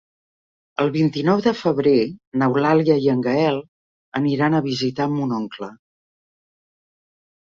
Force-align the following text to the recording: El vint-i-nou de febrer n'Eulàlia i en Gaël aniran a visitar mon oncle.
El 0.83 0.87
vint-i-nou 0.93 1.41
de 1.47 1.51
febrer 1.57 1.91
n'Eulàlia 2.41 2.95
i 3.03 3.11
en 3.13 3.21
Gaël 3.27 3.59
aniran 4.21 4.55
a 4.55 4.63
visitar 4.69 5.07
mon 5.13 5.37
oncle. 5.41 5.69